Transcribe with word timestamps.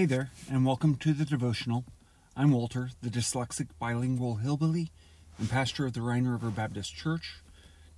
Hey 0.00 0.06
there, 0.06 0.30
and 0.50 0.64
welcome 0.64 0.94
to 0.94 1.12
the 1.12 1.26
devotional. 1.26 1.84
I'm 2.34 2.52
Walter, 2.52 2.88
the 3.02 3.10
dyslexic 3.10 3.68
bilingual 3.78 4.36
hillbilly 4.36 4.90
and 5.38 5.50
pastor 5.50 5.84
of 5.84 5.92
the 5.92 6.00
Rhine 6.00 6.24
River 6.24 6.48
Baptist 6.48 6.94
Church. 6.94 7.40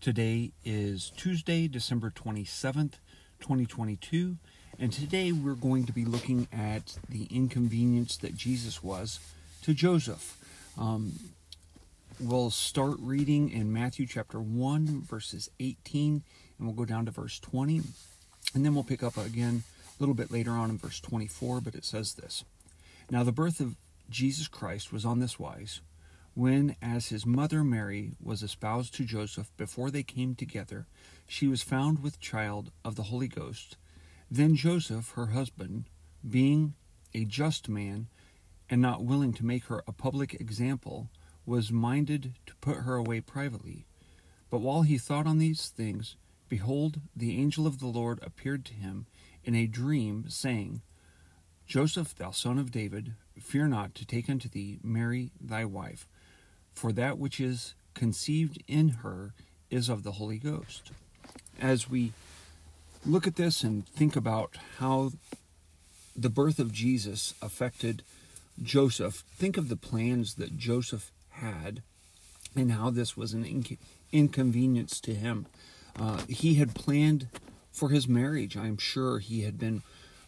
Today 0.00 0.50
is 0.64 1.12
Tuesday, 1.16 1.68
December 1.68 2.10
27th, 2.10 2.94
2022, 3.38 4.36
and 4.80 4.92
today 4.92 5.30
we're 5.30 5.54
going 5.54 5.86
to 5.86 5.92
be 5.92 6.04
looking 6.04 6.48
at 6.52 6.98
the 7.08 7.28
inconvenience 7.30 8.16
that 8.16 8.34
Jesus 8.34 8.82
was 8.82 9.20
to 9.62 9.72
Joseph. 9.72 10.36
Um, 10.76 11.12
we'll 12.18 12.50
start 12.50 12.96
reading 12.98 13.48
in 13.48 13.72
Matthew 13.72 14.08
chapter 14.08 14.40
1, 14.40 15.02
verses 15.02 15.50
18, 15.60 16.24
and 16.58 16.66
we'll 16.66 16.74
go 16.74 16.84
down 16.84 17.04
to 17.04 17.12
verse 17.12 17.38
20, 17.38 17.80
and 18.56 18.64
then 18.64 18.74
we'll 18.74 18.82
pick 18.82 19.04
up 19.04 19.16
again 19.16 19.62
a 19.98 20.02
little 20.02 20.14
bit 20.14 20.30
later 20.30 20.52
on 20.52 20.70
in 20.70 20.78
verse 20.78 21.00
24, 21.00 21.60
but 21.60 21.74
it 21.74 21.84
says 21.84 22.14
this 22.14 22.44
Now 23.10 23.22
the 23.22 23.32
birth 23.32 23.60
of 23.60 23.76
Jesus 24.10 24.48
Christ 24.48 24.92
was 24.92 25.04
on 25.04 25.20
this 25.20 25.38
wise 25.38 25.80
when, 26.34 26.76
as 26.80 27.08
his 27.08 27.26
mother 27.26 27.62
Mary 27.62 28.12
was 28.22 28.42
espoused 28.42 28.94
to 28.94 29.04
Joseph 29.04 29.50
before 29.56 29.90
they 29.90 30.02
came 30.02 30.34
together, 30.34 30.86
she 31.26 31.46
was 31.46 31.62
found 31.62 32.02
with 32.02 32.20
child 32.20 32.70
of 32.84 32.96
the 32.96 33.04
Holy 33.04 33.28
Ghost. 33.28 33.76
Then 34.30 34.56
Joseph, 34.56 35.10
her 35.10 35.26
husband, 35.26 35.84
being 36.28 36.74
a 37.12 37.24
just 37.26 37.68
man 37.68 38.08
and 38.70 38.80
not 38.80 39.04
willing 39.04 39.34
to 39.34 39.44
make 39.44 39.64
her 39.64 39.82
a 39.86 39.92
public 39.92 40.32
example, 40.34 41.10
was 41.44 41.70
minded 41.70 42.34
to 42.46 42.54
put 42.56 42.78
her 42.78 42.94
away 42.94 43.20
privately. 43.20 43.84
But 44.48 44.60
while 44.62 44.82
he 44.82 44.96
thought 44.96 45.26
on 45.26 45.38
these 45.38 45.68
things, 45.68 46.16
behold, 46.48 47.00
the 47.14 47.38
angel 47.38 47.66
of 47.66 47.78
the 47.78 47.86
Lord 47.86 48.20
appeared 48.22 48.64
to 48.66 48.74
him 48.74 49.06
in 49.44 49.54
a 49.54 49.66
dream, 49.66 50.26
saying, 50.28 50.82
Joseph, 51.66 52.14
thou 52.16 52.30
son 52.30 52.58
of 52.58 52.70
David, 52.70 53.12
fear 53.40 53.66
not 53.66 53.94
to 53.94 54.06
take 54.06 54.28
unto 54.28 54.48
thee 54.48 54.78
Mary 54.82 55.30
thy 55.40 55.64
wife, 55.64 56.06
for 56.74 56.92
that 56.92 57.18
which 57.18 57.40
is 57.40 57.74
conceived 57.94 58.62
in 58.68 58.88
her 58.88 59.32
is 59.70 59.88
of 59.88 60.02
the 60.02 60.12
Holy 60.12 60.38
Ghost. 60.38 60.90
As 61.60 61.88
we 61.88 62.12
look 63.04 63.26
at 63.26 63.36
this 63.36 63.62
and 63.62 63.86
think 63.86 64.16
about 64.16 64.56
how 64.78 65.12
the 66.14 66.30
birth 66.30 66.58
of 66.58 66.72
Jesus 66.72 67.34
affected 67.40 68.02
Joseph, 68.62 69.24
think 69.34 69.56
of 69.56 69.68
the 69.68 69.76
plans 69.76 70.34
that 70.34 70.58
Joseph 70.58 71.10
had 71.30 71.82
and 72.54 72.72
how 72.72 72.90
this 72.90 73.16
was 73.16 73.32
an 73.32 73.44
inc- 73.44 73.78
inconvenience 74.12 75.00
to 75.00 75.14
him. 75.14 75.46
Uh, 75.98 76.22
he 76.28 76.54
had 76.54 76.74
planned 76.74 77.28
for 77.72 77.88
his 77.88 78.06
marriage. 78.06 78.56
I'm 78.56 78.78
sure 78.78 79.18
he 79.18 79.42
had 79.42 79.58
been 79.58 79.82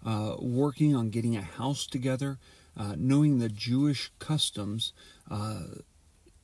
uh, 0.04 0.36
working 0.38 0.94
on 0.96 1.10
getting 1.10 1.36
a 1.36 1.42
house 1.42 1.86
together, 1.86 2.38
uh, 2.76 2.94
knowing 2.96 3.38
the 3.38 3.48
Jewish 3.48 4.10
customs, 4.18 4.92
uh, 5.30 5.62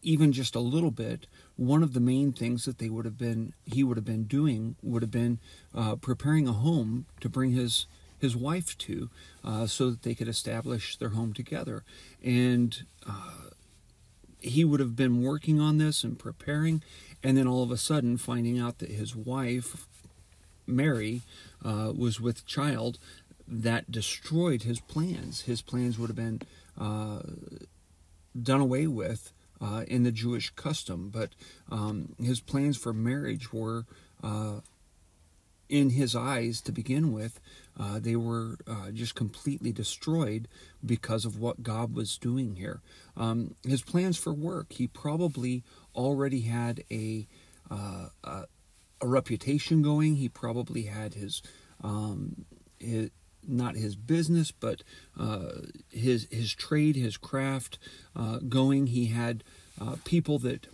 even 0.02 0.32
just 0.32 0.54
a 0.54 0.60
little 0.60 0.90
bit. 0.90 1.26
One 1.56 1.82
of 1.82 1.92
the 1.92 2.00
main 2.00 2.32
things 2.32 2.64
that 2.64 2.78
they 2.78 2.88
would 2.88 3.04
have 3.04 3.18
been, 3.18 3.52
he 3.66 3.84
would 3.84 3.96
have 3.96 4.04
been 4.04 4.24
doing, 4.24 4.76
would 4.82 5.02
have 5.02 5.10
been 5.10 5.40
uh, 5.74 5.96
preparing 5.96 6.48
a 6.48 6.52
home 6.52 7.06
to 7.20 7.28
bring 7.28 7.52
his 7.52 7.86
his 8.18 8.36
wife 8.36 8.76
to, 8.76 9.08
uh, 9.42 9.66
so 9.66 9.88
that 9.88 10.02
they 10.02 10.14
could 10.14 10.28
establish 10.28 10.96
their 10.98 11.08
home 11.10 11.32
together, 11.32 11.84
and 12.22 12.84
uh, 13.08 13.48
he 14.40 14.62
would 14.62 14.78
have 14.78 14.94
been 14.94 15.22
working 15.22 15.58
on 15.58 15.78
this 15.78 16.04
and 16.04 16.18
preparing, 16.18 16.82
and 17.22 17.36
then 17.36 17.46
all 17.46 17.62
of 17.62 17.70
a 17.70 17.78
sudden 17.78 18.18
finding 18.18 18.58
out 18.58 18.78
that 18.78 18.90
his 18.90 19.16
wife 19.16 19.86
Mary 20.70 21.22
uh, 21.64 21.92
was 21.94 22.20
with 22.20 22.46
child, 22.46 22.98
that 23.50 23.90
destroyed 23.90 24.62
his 24.62 24.80
plans. 24.80 25.42
His 25.42 25.60
plans 25.60 25.98
would 25.98 26.08
have 26.08 26.16
been 26.16 26.40
uh, 26.78 27.22
done 28.40 28.60
away 28.60 28.86
with 28.86 29.32
uh, 29.60 29.84
in 29.88 30.04
the 30.04 30.12
Jewish 30.12 30.50
custom, 30.50 31.10
but 31.12 31.30
um, 31.70 32.14
his 32.22 32.40
plans 32.40 32.76
for 32.76 32.92
marriage 32.92 33.52
were, 33.52 33.86
uh, 34.22 34.60
in 35.68 35.90
his 35.90 36.14
eyes 36.16 36.60
to 36.62 36.72
begin 36.72 37.12
with, 37.12 37.40
uh, 37.78 37.98
they 37.98 38.16
were 38.16 38.56
uh, 38.66 38.90
just 38.92 39.14
completely 39.14 39.72
destroyed 39.72 40.48
because 40.84 41.24
of 41.24 41.38
what 41.38 41.62
God 41.62 41.94
was 41.94 42.18
doing 42.18 42.56
here. 42.56 42.80
Um, 43.16 43.54
his 43.66 43.82
plans 43.82 44.16
for 44.16 44.32
work, 44.32 44.72
he 44.72 44.86
probably 44.86 45.62
already 45.94 46.42
had 46.42 46.84
a, 46.90 47.26
a 47.70 48.46
a 49.00 49.06
reputation 49.06 49.82
going. 49.82 50.16
He 50.16 50.28
probably 50.28 50.82
had 50.82 51.14
his, 51.14 51.42
um, 51.82 52.44
his 52.78 53.10
not 53.46 53.74
his 53.74 53.96
business, 53.96 54.50
but 54.50 54.82
uh, 55.18 55.52
his 55.90 56.28
his 56.30 56.54
trade, 56.54 56.96
his 56.96 57.16
craft 57.16 57.78
uh, 58.14 58.38
going. 58.38 58.88
He 58.88 59.06
had 59.06 59.42
uh, 59.80 59.96
people 60.04 60.38
that 60.40 60.66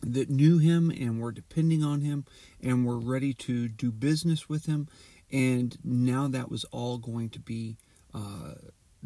that 0.00 0.30
knew 0.30 0.58
him 0.58 0.90
and 0.90 1.20
were 1.20 1.32
depending 1.32 1.82
on 1.82 2.02
him 2.02 2.24
and 2.62 2.86
were 2.86 2.98
ready 2.98 3.34
to 3.34 3.68
do 3.68 3.90
business 3.90 4.48
with 4.48 4.66
him. 4.66 4.88
And 5.30 5.76
now 5.84 6.28
that 6.28 6.50
was 6.50 6.64
all 6.64 6.98
going 6.98 7.30
to 7.30 7.40
be 7.40 7.76
uh, 8.14 8.54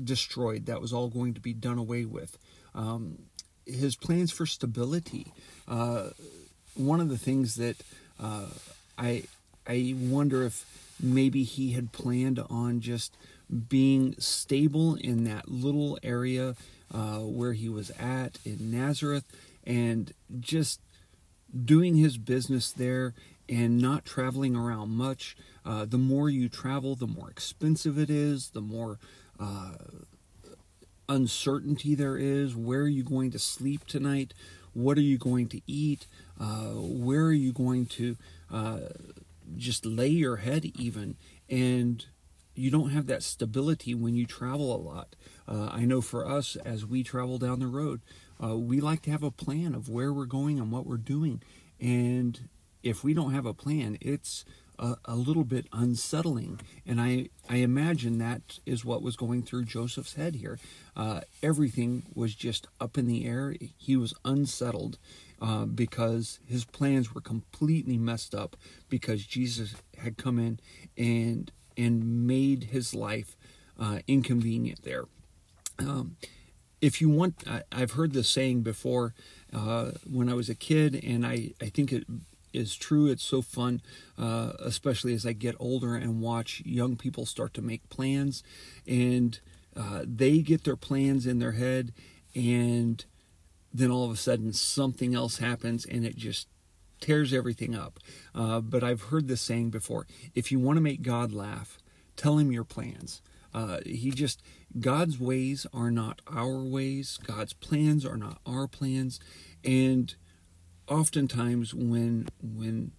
destroyed. 0.03 0.67
That 0.67 0.81
was 0.81 0.93
all 0.93 1.09
going 1.09 1.35
to 1.35 1.41
be 1.41 1.55
done 1.55 1.79
away 1.79 2.05
with. 2.05 2.39
Um, 2.75 3.19
his 3.67 3.97
plans 3.97 4.31
for 4.31 4.47
stability. 4.47 5.33
Uh, 5.67 6.11
one 6.75 7.01
of 7.01 7.09
the 7.09 7.19
things 7.19 7.57
that 7.57 7.77
uh, 8.23 8.47
I 8.97 9.25
I 9.67 9.95
wonder 9.99 10.45
if 10.45 10.65
maybe 11.01 11.43
he 11.43 11.73
had 11.73 11.93
planned 11.93 12.39
on 12.49 12.81
just 12.81 13.17
being 13.69 14.15
stable 14.19 14.95
in 14.95 15.25
that 15.25 15.49
little 15.49 15.99
area 16.03 16.55
uh, 16.93 17.19
where 17.19 17.53
he 17.53 17.69
was 17.69 17.91
at 17.99 18.39
in 18.45 18.71
Nazareth 18.71 19.25
and 19.65 20.13
just 20.41 20.81
doing 21.65 21.97
his 21.97 22.17
business 22.17 22.71
there 22.73 23.15
and 23.49 23.79
not 23.79 24.05
traveling 24.05 24.57
around 24.57 24.91
much. 24.91 25.37
Uh, 25.65 25.85
the 25.85 25.99
more 25.99 26.31
you 26.31 26.49
travel, 26.49 26.95
the 26.95 27.07
more 27.07 27.31
expensive 27.31 27.99
it 27.99 28.11
is, 28.11 28.51
the 28.51 28.61
more 28.61 28.99
uh, 29.39 29.73
uncertainty 31.09 31.95
there 31.95 32.17
is. 32.17 32.57
Where 32.57 32.81
are 32.81 32.89
you 32.89 33.03
going 33.03 33.31
to 33.33 33.39
sleep 33.39 33.87
tonight? 33.87 34.33
What 34.75 34.97
are 34.99 35.03
you 35.03 35.19
going 35.19 35.49
to 35.49 35.61
eat? 35.67 36.07
Uh, 36.41 36.73
where 36.75 37.25
are 37.25 37.33
you 37.33 37.53
going 37.53 37.87
to 37.87 38.17
uh, 38.51 38.79
just 39.57 39.85
lay 39.85 40.09
your 40.09 40.37
head 40.37 40.65
even? 40.77 41.17
And 41.49 42.05
you 42.55 42.71
don't 42.71 42.91
have 42.91 43.07
that 43.07 43.23
stability 43.23 43.95
when 43.95 44.15
you 44.15 44.27
travel 44.27 44.75
a 44.75 44.77
lot. 44.77 45.17
Uh, 45.49 45.71
I 45.73 45.85
know 45.85 46.01
for 46.01 46.27
us, 46.27 46.57
as 46.57 46.85
we 46.85 47.03
travel 47.03 47.39
down 47.39 47.61
the 47.61 47.67
road, 47.67 48.01
uh, 48.43 48.57
we 48.57 48.81
like 48.81 49.03
to 49.03 49.11
have 49.11 49.23
a 49.23 49.31
plan 49.31 49.75
of 49.75 49.89
where 49.89 50.13
we're 50.13 50.27
going 50.27 50.59
and 50.59 50.71
what 50.71 50.87
we're 50.87 50.97
doing. 50.97 51.43
And 51.81 52.49
if 52.83 53.03
we 53.03 53.15
don't 53.15 53.33
have 53.33 53.47
a 53.47 53.55
plan, 53.55 53.99
it's 54.01 54.45
a, 54.83 54.97
a, 55.05 55.15
little 55.15 55.45
bit 55.45 55.67
unsettling. 55.73 56.61
And 56.85 57.01
I, 57.01 57.29
I 57.49 57.57
imagine 57.57 58.19
that 58.19 58.59
is 58.67 58.85
what 58.85 59.01
was 59.01 59.17
going 59.17 59.45
through 59.45 59.65
Joseph's 59.65 60.15
head 60.15 60.35
here. 60.35 60.59
Uh, 60.97 61.21
everything 61.43 62.03
was 62.15 62.35
just 62.35 62.67
up 62.81 62.99
in 62.99 63.07
the 63.07 63.25
air. 63.27 63.55
He 63.79 63.97
was 63.97 64.13
unsettled 64.25 64.99
uh, 65.41 65.67
because 65.67 66.41
his 66.47 66.65
plans 66.65 67.15
were 67.15 67.21
completely 67.21 67.97
messed 67.97 68.35
up 68.35 68.57
because 68.89 69.25
Jesus 69.25 69.77
had 69.99 70.19
come 70.19 70.39
in 70.39 70.61
and 70.97 71.51
and 71.75 72.27
made 72.27 72.65
his 72.65 72.95
life 72.95 73.35
uh, 73.81 74.01
inconvenient 74.07 74.83
there. 74.83 75.05
Um, 75.79 76.17
if 76.83 77.01
you 77.01 77.09
want, 77.09 77.45
I, 77.47 77.63
have 77.73 77.93
heard 77.93 78.13
this 78.13 78.29
saying 78.29 78.61
before 78.61 79.15
uh, 79.55 79.93
when 80.09 80.29
I 80.29 80.35
was 80.35 80.51
a 80.51 80.55
kid, 80.55 81.03
and 81.03 81.25
I, 81.25 81.53
I 81.63 81.71
think 81.71 81.93
it 81.93 82.05
is 82.53 82.77
true. 82.77 83.07
It's 83.07 83.23
so 83.23 83.43
fun, 83.43 83.83
uh, 84.19 84.53
especially 84.61 85.15
as 85.15 85.27
I 85.27 85.33
get 85.33 85.57
older 85.59 85.95
and 85.95 86.21
watch 86.21 86.63
young 86.65 86.97
people 86.97 87.27
start 87.27 87.55
to 87.55 87.63
make 87.63 87.89
plans, 87.89 88.43
and 88.87 89.39
uh, 89.77 90.03
they 90.05 90.39
get 90.41 90.65
their 90.65 90.77
plans 90.77 91.27
in 91.27 91.39
their 91.39 91.53
head, 91.53 91.93
and 92.35 93.05
then 93.73 93.91
all 93.91 94.05
of 94.05 94.11
a 94.11 94.17
sudden 94.17 94.53
something 94.53 95.15
else 95.15 95.39
happens, 95.39 95.85
and 95.85 96.05
it 96.05 96.17
just 96.17 96.49
tears 97.01 97.33
everything 97.33 97.75
up. 97.75 97.99
Uh, 98.35 98.61
but 98.61 98.85
I've 98.85 99.05
heard 99.05 99.29
this 99.29 99.41
saying 99.41 99.71
before: 99.71 100.07
if 100.35 100.53
you 100.53 100.59
want 100.59 100.77
to 100.77 100.83
make 100.83 101.03
God 101.03 101.33
laugh, 101.33 101.79
tell 102.17 102.39
him 102.39 102.53
your 102.53 102.65
plans. 102.65 103.23
Uh, 103.55 103.81
he 103.85 104.11
just 104.11 104.43
God's 104.79 105.19
ways 105.19 105.67
are 105.75 105.91
not 105.91 106.23
our 106.27 106.63
ways. 106.63 107.19
God's 107.23 107.53
plans 107.53 108.07
are 108.07 108.17
not 108.17 108.39
our 108.47 108.67
plans, 108.67 109.21
and 109.65 110.15
oftentimes 110.89 111.75
when 111.75 112.29
when 112.43 112.93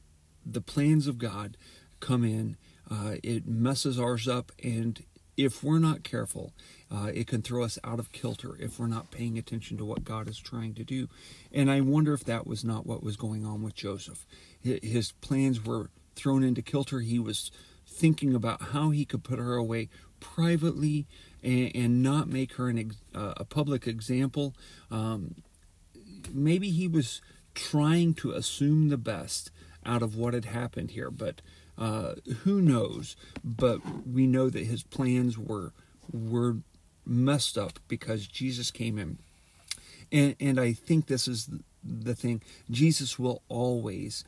the 0.46 0.62
plans 0.62 1.08
of 1.08 1.18
God 1.18 1.58
come 2.00 2.24
in, 2.24 2.58
uh, 2.90 3.16
it 3.24 3.48
messes 3.48 4.00
ours 4.00 4.28
up, 4.28 4.52
and 4.64 5.04
if 5.36 5.64
we're 5.64 5.80
not 5.80 6.04
careful, 6.04 6.54
uh, 6.92 7.10
it 7.14 7.28
can 7.28 7.42
throw 7.42 7.64
us 7.64 7.80
out 7.84 8.00
of 8.00 8.12
kilter 8.12 8.56
if 8.60 8.80
we're 8.80 8.88
not 8.88 9.10
paying 9.10 9.38
attention 9.38 9.78
to 9.78 9.86
what 9.86 10.04
God 10.04 10.28
is 10.28 10.38
trying 10.38 10.74
to 10.76 10.84
do. 10.84 11.08
And 11.52 11.72
I 11.72 11.82
wonder 11.82 12.14
if 12.14 12.24
that 12.26 12.46
was 12.46 12.64
not 12.64 12.86
what 12.86 13.02
was 13.02 13.18
going 13.18 13.46
on 13.46 13.64
with 13.64 13.74
Joseph. 13.74 14.26
His 14.62 15.12
plans 15.14 15.64
were 15.64 15.90
thrown 16.16 16.44
into 16.44 16.62
kilter. 16.62 17.00
He 17.00 17.18
was 17.20 17.52
thinking 17.88 18.36
about 18.36 18.62
how 18.74 18.92
he 18.92 19.06
could 19.06 19.24
put 19.24 19.40
her 19.40 19.56
away 19.56 19.90
privately 20.20 21.08
and, 21.42 21.72
and 21.76 22.04
not 22.04 22.28
make 22.28 22.54
her 22.56 22.70
an 22.70 22.92
uh, 23.16 23.34
a 23.38 23.46
public 23.46 23.88
example. 23.88 24.56
Um, 24.92 25.36
maybe 26.32 26.70
he 26.70 26.88
was 26.88 27.22
trying 27.54 28.14
to 28.16 28.32
assume 28.32 28.90
the 28.90 28.98
best 28.98 29.52
out 29.86 30.02
of 30.02 30.16
what 30.16 30.34
had 30.34 30.46
happened 30.46 30.92
here, 30.92 31.12
but 31.12 31.42
uh, 31.78 32.16
who 32.44 32.62
knows? 32.62 33.16
But 33.44 33.80
we 34.08 34.28
know 34.28 34.50
that 34.50 34.66
his 34.66 34.84
plans 34.84 35.38
were 35.38 35.74
were 36.12 36.58
messed 37.06 37.58
up 37.58 37.80
because 37.88 38.28
Jesus 38.28 38.72
came 38.72 38.98
in, 38.98 39.18
and 40.12 40.36
and 40.40 40.60
I 40.60 40.74
think 40.74 41.08
this 41.08 41.28
is 41.28 41.50
the 41.84 42.16
thing. 42.16 42.42
Jesus 42.70 43.18
will 43.18 43.42
always 43.50 44.24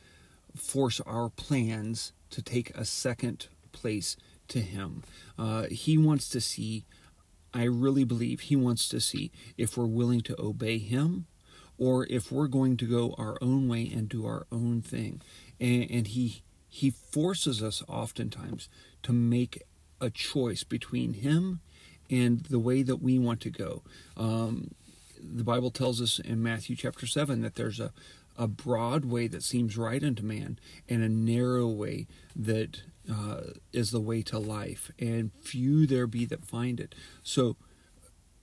force 0.56 1.00
our 1.01 1.30
plans 1.30 2.13
to 2.31 2.42
take 2.42 2.72
a 2.72 2.86
second 2.86 3.48
place 3.72 4.18
to 4.48 4.60
him. 4.60 5.04
Uh, 5.38 5.63
he 5.63 5.98
wants 5.98 6.30
to 6.30 6.42
see. 6.42 6.86
I 7.54 7.63
really 7.63 8.04
believe 8.04 8.42
he 8.42 8.57
wants 8.57 8.89
to 8.89 9.00
see 9.00 9.31
if 9.57 9.77
we're 9.77 9.86
willing 9.86 10.19
to 10.22 10.36
obey 10.42 10.77
him 10.77 11.25
or 11.77 12.06
if 12.10 12.31
we're 12.31 12.48
going 12.48 12.77
to 12.77 12.86
go 12.86 13.16
our 13.18 13.38
own 13.42 13.68
way 13.68 13.89
and 13.94 14.10
do 14.10 14.25
our 14.25 14.45
own 14.51 14.81
thing. 14.81 15.22
And, 15.60 15.89
and 15.89 16.07
he 16.07 16.44
he 16.68 16.89
forces 16.89 17.63
us 17.63 17.81
oftentimes 17.88 18.68
to 19.04 19.13
make 19.13 19.63
a 20.01 20.10
choice 20.10 20.66
between 20.66 21.13
him 21.13 21.62
and 22.10 22.42
the 22.48 22.60
way 22.60 22.83
that 22.83 22.98
we 22.98 23.18
want 23.18 23.39
to 23.42 23.50
go. 23.50 23.81
Um, 24.18 24.72
the 25.24 25.45
Bible 25.45 25.72
tells 25.72 26.01
us 26.01 26.19
in 26.19 26.44
Matthew 26.44 26.75
chapter 26.75 27.07
7 27.07 27.42
that 27.42 27.56
there's 27.56 27.80
a, 27.80 27.94
a 28.38 28.48
broad 28.48 29.06
way 29.06 29.27
that 29.27 29.42
seems 29.42 29.77
right 29.77 30.04
unto 30.04 30.22
man 30.24 30.60
and 30.89 31.01
a 31.01 31.07
narrow 31.07 31.68
way 31.68 32.07
that 32.36 32.81
uh, 33.12 33.51
is 33.72 33.92
the 33.92 34.01
way 34.01 34.22
to 34.24 34.39
life, 34.39 34.92
and 35.00 35.31
few 35.42 35.86
there 35.86 36.07
be 36.07 36.25
that 36.25 36.44
find 36.44 36.80
it. 36.80 36.95
So 37.24 37.56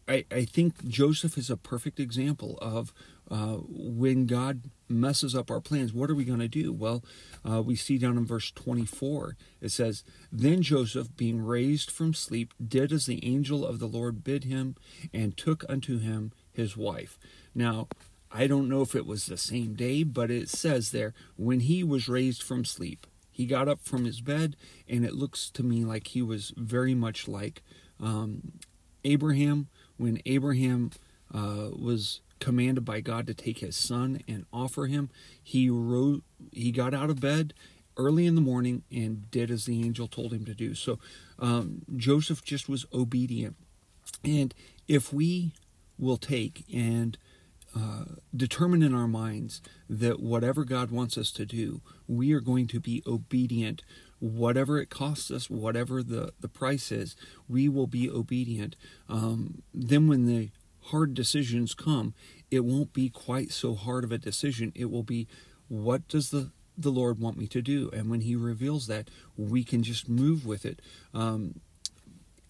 I, 0.08 0.24
I 0.30 0.44
think 0.44 0.88
Joseph 0.88 1.38
is 1.38 1.50
a 1.50 1.56
perfect 1.56 2.00
example 2.00 2.58
of 2.60 2.92
uh, 3.30 3.58
when 3.68 4.26
God 4.26 4.62
messes 4.88 5.34
up 5.34 5.50
our 5.50 5.60
plans, 5.60 5.92
what 5.92 6.10
are 6.10 6.14
we 6.14 6.24
going 6.24 6.40
to 6.40 6.48
do? 6.48 6.72
Well, 6.72 7.02
uh, 7.48 7.62
we 7.62 7.76
see 7.76 7.98
down 7.98 8.18
in 8.18 8.26
verse 8.26 8.50
24, 8.50 9.36
it 9.60 9.70
says, 9.70 10.04
Then 10.30 10.60
Joseph, 10.60 11.16
being 11.16 11.40
raised 11.40 11.90
from 11.90 12.14
sleep, 12.14 12.52
did 12.62 12.92
as 12.92 13.06
the 13.06 13.24
angel 13.24 13.64
of 13.64 13.78
the 13.78 13.86
Lord 13.86 14.22
bid 14.22 14.44
him, 14.44 14.76
and 15.14 15.36
took 15.36 15.64
unto 15.68 15.98
him 15.98 16.32
his 16.52 16.76
wife. 16.76 17.18
Now, 17.54 17.88
I 18.30 18.46
don't 18.46 18.68
know 18.68 18.82
if 18.82 18.94
it 18.94 19.06
was 19.06 19.26
the 19.26 19.36
same 19.36 19.74
day, 19.74 20.02
but 20.02 20.30
it 20.30 20.48
says 20.48 20.90
there, 20.90 21.14
when 21.36 21.60
he 21.60 21.84
was 21.84 22.08
raised 22.08 22.42
from 22.42 22.64
sleep, 22.64 23.06
he 23.30 23.46
got 23.46 23.68
up 23.68 23.80
from 23.82 24.04
his 24.04 24.20
bed, 24.20 24.56
and 24.88 25.04
it 25.04 25.14
looks 25.14 25.48
to 25.50 25.62
me 25.62 25.84
like 25.84 26.08
he 26.08 26.20
was 26.20 26.52
very 26.56 26.94
much 26.94 27.26
like 27.28 27.62
um, 27.98 28.52
Abraham 29.04 29.68
when 30.02 30.20
Abraham 30.26 30.90
uh, 31.32 31.68
was 31.72 32.20
commanded 32.40 32.84
by 32.84 33.00
God 33.00 33.26
to 33.28 33.34
take 33.34 33.58
his 33.58 33.76
son 33.76 34.20
and 34.26 34.44
offer 34.52 34.86
him, 34.86 35.10
he 35.40 35.70
wrote, 35.70 36.24
he 36.50 36.72
got 36.72 36.92
out 36.92 37.08
of 37.08 37.20
bed 37.20 37.54
early 37.96 38.26
in 38.26 38.34
the 38.34 38.40
morning 38.40 38.82
and 38.90 39.30
did 39.30 39.48
as 39.48 39.64
the 39.64 39.80
angel 39.80 40.08
told 40.08 40.32
him 40.32 40.44
to 40.44 40.54
do. 40.54 40.74
So 40.74 40.98
um, 41.38 41.82
Joseph 41.96 42.42
just 42.42 42.68
was 42.68 42.84
obedient. 42.92 43.54
And 44.24 44.52
if 44.88 45.12
we 45.12 45.52
will 45.98 46.16
take 46.16 46.64
and 46.74 47.16
uh, 47.74 48.04
determine 48.34 48.82
in 48.82 48.94
our 48.94 49.08
minds 49.08 49.62
that 49.88 50.20
whatever 50.20 50.64
God 50.64 50.90
wants 50.90 51.16
us 51.16 51.30
to 51.32 51.46
do, 51.46 51.80
we 52.06 52.32
are 52.32 52.40
going 52.40 52.66
to 52.68 52.80
be 52.80 53.02
obedient, 53.06 53.82
whatever 54.18 54.78
it 54.78 54.90
costs 54.90 55.30
us, 55.30 55.48
whatever 55.48 56.02
the, 56.02 56.32
the 56.40 56.48
price 56.48 56.92
is, 56.92 57.16
we 57.48 57.68
will 57.68 57.86
be 57.86 58.10
obedient. 58.10 58.76
Um, 59.08 59.62
then, 59.72 60.06
when 60.06 60.26
the 60.26 60.50
hard 60.86 61.14
decisions 61.14 61.74
come, 61.74 62.14
it 62.50 62.64
won't 62.64 62.92
be 62.92 63.08
quite 63.08 63.52
so 63.52 63.74
hard 63.74 64.04
of 64.04 64.12
a 64.12 64.18
decision. 64.18 64.72
It 64.74 64.90
will 64.90 65.04
be, 65.04 65.26
what 65.68 66.06
does 66.08 66.30
the 66.30 66.50
the 66.76 66.90
Lord 66.90 67.18
want 67.18 67.36
me 67.36 67.46
to 67.48 67.60
do? 67.60 67.90
And 67.92 68.10
when 68.10 68.22
He 68.22 68.34
reveals 68.34 68.86
that, 68.86 69.10
we 69.36 69.62
can 69.62 69.82
just 69.82 70.08
move 70.08 70.46
with 70.46 70.64
it. 70.64 70.80
Um, 71.12 71.60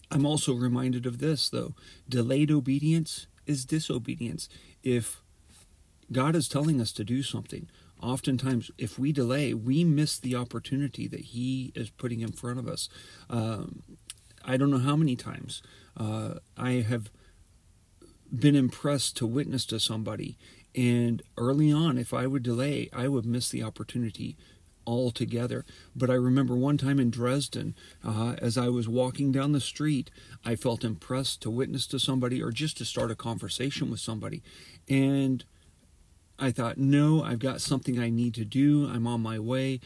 I'm 0.09 0.25
also 0.25 0.53
reminded 0.53 1.05
of 1.05 1.19
this, 1.19 1.49
though 1.49 1.75
delayed 2.07 2.51
obedience 2.51 3.27
is 3.45 3.65
disobedience. 3.65 4.49
If 4.83 5.21
God 6.11 6.35
is 6.35 6.47
telling 6.47 6.79
us 6.81 6.91
to 6.93 7.03
do 7.03 7.23
something, 7.23 7.69
oftentimes 8.01 8.71
if 8.77 8.99
we 8.99 9.11
delay, 9.11 9.53
we 9.53 9.83
miss 9.83 10.19
the 10.19 10.35
opportunity 10.35 11.07
that 11.07 11.21
He 11.21 11.71
is 11.75 11.89
putting 11.89 12.21
in 12.21 12.31
front 12.31 12.59
of 12.59 12.67
us. 12.67 12.89
Um, 13.29 13.83
I 14.45 14.57
don't 14.57 14.71
know 14.71 14.79
how 14.79 14.95
many 14.95 15.15
times 15.15 15.61
uh, 15.95 16.35
I 16.57 16.71
have 16.71 17.09
been 18.33 18.55
impressed 18.55 19.15
to 19.17 19.27
witness 19.27 19.65
to 19.67 19.79
somebody. 19.79 20.37
And 20.75 21.21
early 21.37 21.71
on, 21.71 21.97
if 21.97 22.13
I 22.13 22.27
would 22.27 22.43
delay, 22.43 22.89
I 22.91 23.07
would 23.07 23.25
miss 23.25 23.49
the 23.49 23.63
opportunity 23.63 24.35
altogether. 24.85 25.65
But 25.95 26.09
I 26.09 26.15
remember 26.15 26.55
one 26.55 26.77
time 26.77 26.99
in 26.99 27.09
Dresden, 27.09 27.75
uh, 28.03 28.35
as 28.39 28.57
I 28.57 28.69
was 28.69 28.87
walking 28.87 29.31
down 29.31 29.51
the 29.51 29.59
street, 29.59 30.09
I 30.43 30.55
felt 30.55 30.83
impressed 30.83 31.41
to 31.41 31.49
witness 31.49 31.87
to 31.87 31.99
somebody 31.99 32.41
or 32.41 32.51
just 32.51 32.77
to 32.77 32.85
start 32.85 33.11
a 33.11 33.15
conversation 33.15 33.89
with 33.89 33.99
somebody. 33.99 34.41
And 34.89 35.45
I 36.39 36.51
thought, 36.51 36.77
no, 36.77 37.23
I've 37.23 37.39
got 37.39 37.61
something 37.61 37.99
I 37.99 38.09
need 38.09 38.33
to 38.35 38.45
do. 38.45 38.87
I'm 38.87 39.07
on 39.07 39.21
my 39.21 39.39
way. 39.39 39.79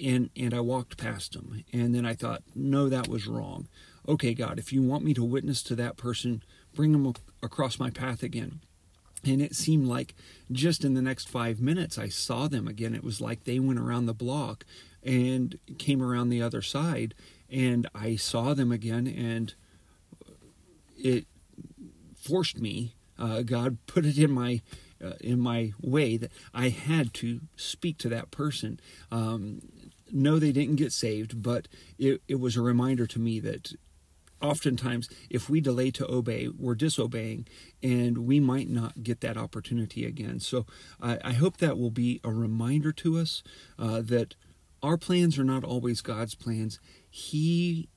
And, 0.00 0.30
and 0.34 0.54
I 0.54 0.60
walked 0.60 0.96
past 0.96 1.34
them. 1.34 1.64
And 1.72 1.94
then 1.94 2.06
I 2.06 2.14
thought, 2.14 2.42
no, 2.54 2.88
that 2.88 3.08
was 3.08 3.26
wrong. 3.26 3.68
Okay, 4.08 4.34
God, 4.34 4.58
if 4.58 4.72
you 4.72 4.82
want 4.82 5.04
me 5.04 5.12
to 5.14 5.22
witness 5.24 5.62
to 5.64 5.74
that 5.76 5.96
person, 5.96 6.42
bring 6.74 6.92
them 6.92 7.12
across 7.42 7.78
my 7.78 7.90
path 7.90 8.22
again. 8.22 8.60
And 9.26 9.42
it 9.42 9.54
seemed 9.54 9.86
like 9.86 10.14
just 10.50 10.84
in 10.84 10.94
the 10.94 11.02
next 11.02 11.28
five 11.28 11.60
minutes, 11.60 11.98
I 11.98 12.08
saw 12.08 12.48
them 12.48 12.68
again. 12.68 12.94
It 12.94 13.04
was 13.04 13.20
like 13.20 13.44
they 13.44 13.58
went 13.58 13.78
around 13.78 14.06
the 14.06 14.14
block 14.14 14.64
and 15.02 15.58
came 15.78 16.02
around 16.02 16.30
the 16.30 16.42
other 16.42 16.62
side, 16.62 17.14
and 17.50 17.88
I 17.94 18.16
saw 18.16 18.54
them 18.54 18.72
again, 18.72 19.06
and 19.06 19.54
it 20.96 21.26
forced 22.16 22.58
me. 22.58 22.94
Uh, 23.18 23.42
God 23.42 23.78
put 23.86 24.04
it 24.04 24.18
in 24.18 24.30
my 24.32 24.62
uh, 25.04 25.12
in 25.20 25.38
my 25.38 25.72
way 25.80 26.16
that 26.16 26.32
I 26.54 26.70
had 26.70 27.12
to 27.14 27.40
speak 27.56 27.98
to 27.98 28.08
that 28.08 28.30
person. 28.30 28.80
Um, 29.10 29.60
no, 30.10 30.38
they 30.38 30.52
didn't 30.52 30.76
get 30.76 30.92
saved, 30.92 31.42
but 31.42 31.68
it, 31.98 32.22
it 32.28 32.40
was 32.40 32.56
a 32.56 32.62
reminder 32.62 33.06
to 33.06 33.18
me 33.18 33.40
that 33.40 33.72
oftentimes 34.40 35.08
if 35.30 35.48
we 35.48 35.60
delay 35.60 35.90
to 35.90 36.10
obey 36.10 36.48
we're 36.48 36.74
disobeying 36.74 37.46
and 37.82 38.18
we 38.18 38.38
might 38.38 38.68
not 38.68 39.02
get 39.02 39.20
that 39.20 39.36
opportunity 39.36 40.04
again. 40.04 40.40
So 40.40 40.66
i, 41.00 41.18
I 41.24 41.32
hope 41.32 41.58
that 41.58 41.78
will 41.78 41.90
be 41.90 42.20
a 42.22 42.30
reminder 42.30 42.92
to 42.92 43.18
us 43.18 43.42
uh, 43.78 44.02
that 44.02 44.34
our 44.82 44.96
plans 44.96 45.38
are 45.38 45.44
not 45.44 45.64
always 45.64 46.00
god's 46.00 46.34
plans. 46.34 46.78
He 47.08 47.88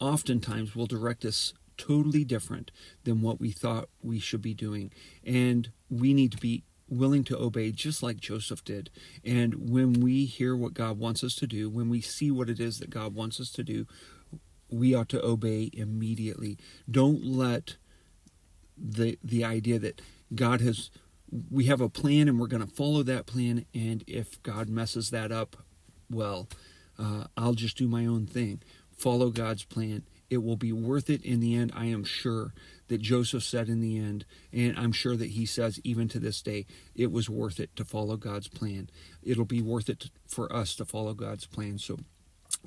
oftentimes 0.00 0.76
will 0.76 0.86
direct 0.86 1.24
us 1.24 1.54
totally 1.76 2.24
different 2.24 2.70
than 3.04 3.20
what 3.20 3.40
we 3.40 3.50
thought 3.50 3.88
we 4.02 4.18
should 4.18 4.42
be 4.42 4.54
doing. 4.54 4.92
And 5.24 5.70
we 5.90 6.14
need 6.14 6.32
to 6.32 6.38
be 6.38 6.64
willing 6.88 7.24
to 7.24 7.38
obey 7.38 7.72
just 7.72 8.02
like 8.02 8.18
Joseph 8.18 8.64
did. 8.64 8.90
And 9.24 9.70
when 9.70 9.94
we 9.94 10.26
hear 10.26 10.54
what 10.54 10.74
God 10.74 10.98
wants 10.98 11.24
us 11.24 11.34
to 11.36 11.46
do, 11.46 11.70
when 11.70 11.88
we 11.88 12.00
see 12.00 12.30
what 12.30 12.50
it 12.50 12.60
is 12.60 12.78
that 12.78 12.90
God 12.90 13.14
wants 13.14 13.40
us 13.40 13.50
to 13.52 13.64
do, 13.64 13.86
we 14.74 14.94
ought 14.94 15.08
to 15.10 15.24
obey 15.24 15.70
immediately. 15.72 16.58
Don't 16.90 17.24
let 17.24 17.76
the 18.76 19.18
the 19.22 19.44
idea 19.44 19.78
that 19.78 20.00
God 20.34 20.60
has 20.60 20.90
we 21.50 21.64
have 21.66 21.80
a 21.80 21.88
plan 21.88 22.28
and 22.28 22.38
we're 22.38 22.46
going 22.46 22.66
to 22.66 22.74
follow 22.74 23.02
that 23.02 23.26
plan 23.26 23.64
and 23.74 24.04
if 24.06 24.42
God 24.42 24.68
messes 24.68 25.10
that 25.10 25.32
up, 25.32 25.56
well, 26.10 26.48
uh, 26.98 27.24
I'll 27.36 27.54
just 27.54 27.76
do 27.76 27.88
my 27.88 28.06
own 28.06 28.26
thing. 28.26 28.62
Follow 28.96 29.30
God's 29.30 29.64
plan. 29.64 30.04
It 30.30 30.42
will 30.42 30.56
be 30.56 30.72
worth 30.72 31.10
it 31.10 31.24
in 31.24 31.40
the 31.40 31.54
end. 31.54 31.72
I 31.74 31.86
am 31.86 32.04
sure 32.04 32.54
that 32.88 33.00
Joseph 33.00 33.42
said 33.42 33.68
in 33.68 33.80
the 33.80 33.98
end, 33.98 34.24
and 34.52 34.76
I'm 34.78 34.92
sure 34.92 35.16
that 35.16 35.30
he 35.30 35.46
says 35.46 35.80
even 35.84 36.08
to 36.08 36.18
this 36.18 36.42
day, 36.42 36.66
it 36.94 37.10
was 37.10 37.28
worth 37.28 37.60
it 37.60 37.74
to 37.76 37.84
follow 37.84 38.16
God's 38.16 38.48
plan. 38.48 38.90
It'll 39.22 39.44
be 39.44 39.62
worth 39.62 39.88
it 39.88 40.10
for 40.26 40.52
us 40.52 40.74
to 40.76 40.84
follow 40.84 41.14
God's 41.14 41.46
plan. 41.46 41.78
So 41.78 41.98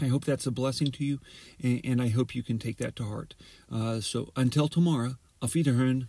I 0.01 0.08
hope 0.08 0.25
that's 0.25 0.46
a 0.46 0.51
blessing 0.51 0.92
to 0.92 1.04
you, 1.04 1.20
and, 1.62 2.01
I 2.01 2.10
hope 2.10 2.36
you 2.36 2.44
can 2.44 2.60
take 2.60 2.77
that 2.77 2.96
to 2.98 3.04
heart. 3.04 3.34
Uh, 3.72 4.00
so 4.00 4.32
until 4.36 4.68
tomorrow, 4.68 5.16
auf 5.42 5.54
Wiederhören. 5.54 6.08